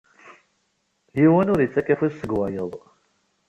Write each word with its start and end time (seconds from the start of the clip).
Yiwen 1.19 1.51
ur 1.53 1.59
ittakk 1.65 1.87
afus 1.93 2.15
deg 2.23 2.31
wayeḍ. 2.37 2.73